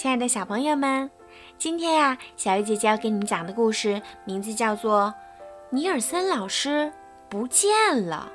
[0.00, 1.10] 亲爱的小朋友们，
[1.58, 5.12] 今天呀，小鱼姐姐要给你们讲的故事名字叫做
[5.68, 6.90] 《尼尔森老师
[7.28, 7.70] 不见
[8.06, 8.32] 了》。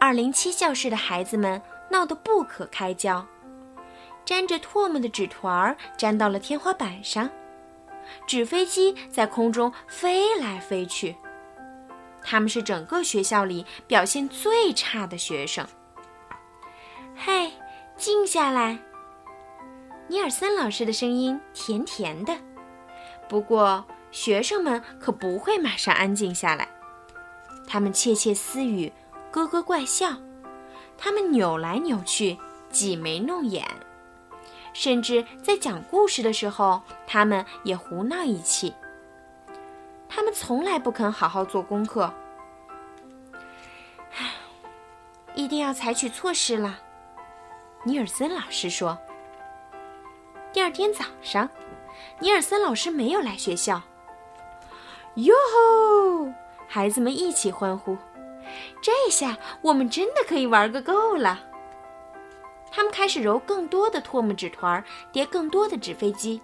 [0.00, 1.60] 二零七教室的孩子们
[1.90, 3.26] 闹得不可开交，
[4.24, 7.28] 沾着唾沫的纸团儿粘到了天花板上，
[8.26, 11.14] 纸飞机在空中飞来飞去。
[12.22, 15.66] 他们是整个学校里表现最差的学生。
[17.14, 17.52] 嘿，
[17.98, 18.78] 静下来！
[20.06, 22.36] 尼尔森老师的声音甜甜的，
[23.28, 26.68] 不过学生们可不会马上安静下来，
[27.66, 28.92] 他们窃窃私语。
[29.32, 30.12] 咯咯怪笑，
[30.96, 32.38] 他们扭来扭去，
[32.70, 33.66] 挤眉弄眼，
[34.72, 38.72] 甚至在讲故事的时候，他们也胡闹一气。
[40.08, 42.14] 他们从来不肯好好做功课，
[44.16, 44.30] 唉
[45.34, 46.78] 一定要采取措施了。
[47.82, 48.96] 尼尔森老师说。
[50.54, 51.50] 第二天早上，
[52.20, 53.82] 尼尔森老师没有来学校。
[55.16, 56.32] 哟吼！
[56.68, 57.98] 孩子们一起欢呼。
[58.80, 61.40] 这下我们真的可以玩个够了。
[62.70, 66.40] 他们开始揉更多的唾沫纸团，叠更多的纸飞机。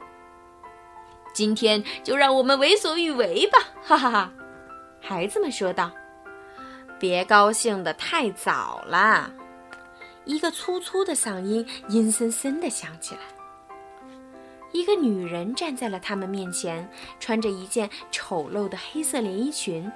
[1.33, 3.61] 今天就让我们为所欲为吧！
[3.81, 4.33] 哈哈哈，
[5.01, 5.89] 孩子们说道。
[6.99, 9.31] 别高兴的太早了，
[10.25, 13.21] 一个粗粗的嗓音阴森森的响起来。
[14.73, 19.91] 一个女人站在了他们面前，穿着一件丑陋的黑色连衣裙。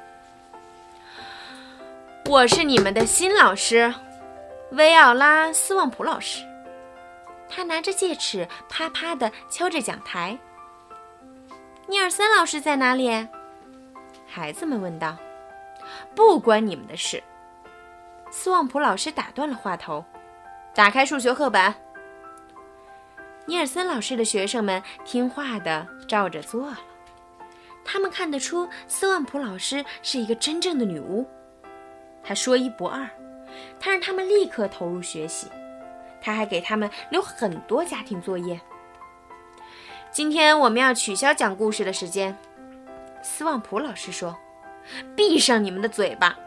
[2.27, 3.92] 我是你们的新老师，
[4.72, 6.45] 维奥拉·斯旺普老师。
[7.48, 10.36] 他拿着戒尺，啪啪地敲着讲台。
[11.86, 13.28] 尼尔森老师在哪里？
[14.27, 15.17] 孩子们问道。
[16.14, 17.22] 不关你们的事。
[18.30, 20.05] 斯旺普老师打断了话头，
[20.75, 21.72] 打开数学课本。
[23.47, 26.79] 尼尔森老师的学生们听话地照着做了。
[27.85, 31.29] 他们看得出斯旺普老师是一个真正的女巫。
[32.23, 33.07] 她说一不二，
[33.79, 35.48] 她让他们立刻投入学习，
[36.23, 38.58] 他还给他们留很多家庭作业。
[40.11, 42.35] 今天我们要取消讲故事的时间，
[43.23, 44.35] 斯旺普老师说
[45.14, 46.39] ：“闭上你们的嘴巴。”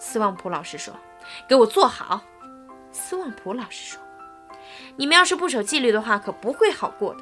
[0.00, 0.92] 斯旺普老师说
[1.46, 2.20] ：“给我坐好。”
[2.90, 4.02] 斯旺普老师说
[4.96, 7.20] ：“你们要是不守纪律的话，可不会好过的。”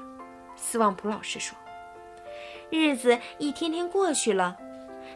[0.56, 1.56] 斯旺普老师说
[2.70, 4.56] ：“日子一天天过去了，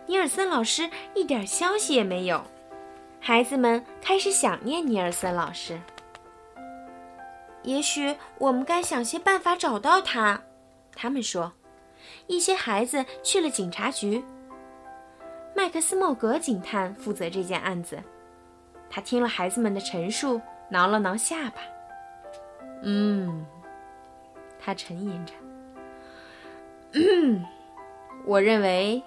[0.07, 2.43] 尼尔森老师一点消息也没有。”
[3.21, 5.81] 孩子们开始想念尼尔森老师。
[7.65, 10.41] 也许我们该想些办法找到他，
[10.95, 11.53] 他们说。
[12.29, 14.25] 一些孩子去了警察局。
[15.55, 17.99] 麦克斯莫格警探负责这件案子。
[18.89, 21.61] 他听了孩子们的陈述，挠了挠下巴。
[22.83, 23.45] 嗯，
[24.61, 25.33] 他沉吟着。
[26.93, 27.45] 嗯，
[28.25, 29.03] 我认为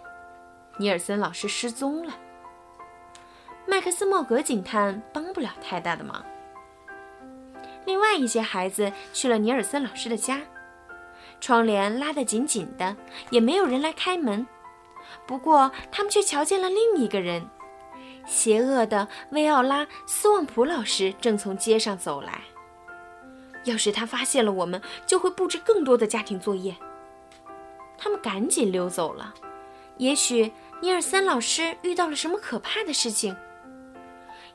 [0.77, 2.13] 尼尔森老师失踪了。
[3.65, 6.25] 麦克斯莫格警探帮不了太大的忙。
[7.85, 10.41] 另外一些孩子去了尼尔森老师的家，
[11.39, 12.95] 窗帘拉得紧紧的，
[13.29, 14.45] 也没有人来开门。
[15.25, 17.47] 不过，他们却瞧见了另一个人——
[18.25, 22.41] 邪恶的威奥拉·斯旺普老师正从街上走来。
[23.63, 26.75] 要是他发现了我们，就会布置更多的家庭作业。
[27.97, 29.33] 他们赶紧溜走了。
[29.97, 30.51] 也许
[30.81, 33.35] 尼尔森老师遇到了什么可怕的事情。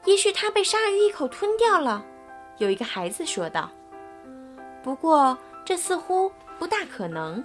[0.05, 2.05] 也许他被鲨鱼一口吞掉了，
[2.59, 3.71] 有一个孩子说道。
[4.83, 7.45] 不过这似乎不大可能。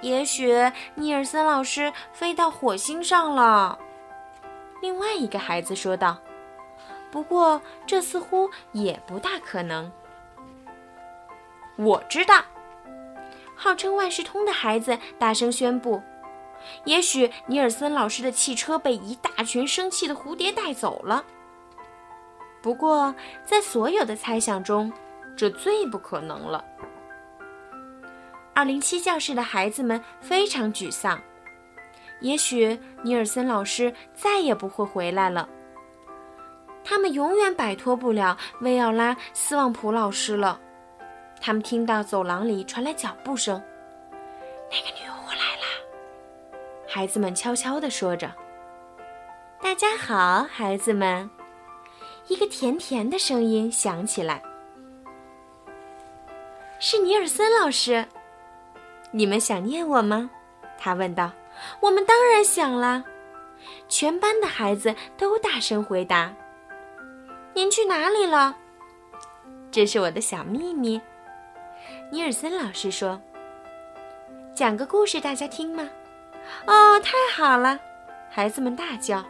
[0.00, 0.52] 也许
[0.94, 3.76] 尼尔森老师飞到火星上了，
[4.80, 6.16] 另外一个孩子说道。
[7.10, 9.90] 不过这似乎也不大可能。
[11.76, 12.42] 我知道，
[13.54, 16.02] 号称万事通的孩子大声宣布。
[16.84, 21.24] 也许尼尔森老师的汽车被一大群生气的蝴蝶带走了。
[22.60, 23.14] 不过，
[23.44, 24.92] 在所有的猜想中，
[25.36, 26.64] 这最不可能了。
[28.52, 31.20] 二零七教室的孩子们非常沮丧。
[32.20, 35.48] 也许尼尔森老师再也不会回来了。
[36.88, 40.58] 他们永远摆脱不了薇奥拉·斯旺普老师了。
[41.38, 43.62] 他们听到走廊里传来脚步声。
[44.70, 46.56] 那个女巫来了。
[46.88, 48.32] 孩子们悄悄地说着
[49.60, 51.28] ：“大家好，孩子们。”
[52.28, 54.42] 一个甜甜的声音响起来
[56.80, 58.06] ：“是尼尔森老师，
[59.10, 60.30] 你们想念我吗？”
[60.80, 61.32] 他问道。
[61.80, 63.04] “我们当然想了。”
[63.90, 66.32] 全班的孩子都大声回答。
[67.58, 68.56] “您去哪里了？”
[69.72, 71.00] 这是我的小秘密。
[72.12, 73.20] 尼尔森老师说
[74.54, 75.88] ：“讲个故事，大家听吗？”
[76.66, 77.76] 哦，太好了！
[78.30, 79.24] 孩子们大叫。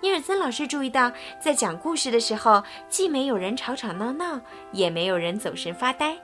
[0.00, 4.40] 尼尔森老师注意到，在讲故事的时候，既没有人吵吵闹闹，
[4.72, 6.16] 也没有人走神发呆。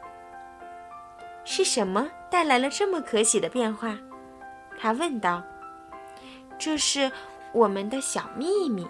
[1.44, 3.94] 是什么带来了这么可喜的变化？
[4.80, 5.42] 他问道。
[6.58, 7.12] “这是
[7.52, 8.88] 我们的小秘密。”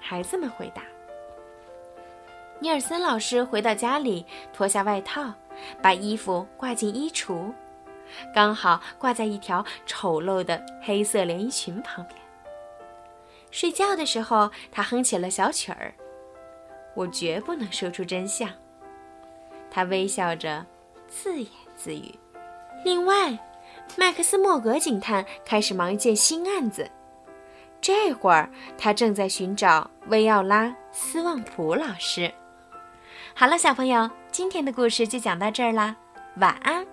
[0.00, 0.82] 孩子们回答。
[2.58, 5.32] 尼尔森老师回到家里，脱下外套，
[5.80, 7.52] 把衣服挂进衣橱，
[8.34, 12.16] 刚好挂在一条丑陋的黑色连衣裙旁边。
[13.50, 15.94] 睡觉的时候，他哼起了小曲儿。
[16.94, 18.50] 我绝不能说出真相。
[19.70, 20.66] 他微笑着，
[21.08, 22.14] 自言自语。
[22.84, 23.38] 另外，
[23.96, 26.90] 麦克斯莫格警探开始忙一件新案子。
[27.80, 32.32] 这会儿，他正在寻找维奥拉斯旺普老师。
[33.34, 35.96] 好了，小朋友，今天的故事就讲到这儿啦，
[36.36, 36.86] 晚安。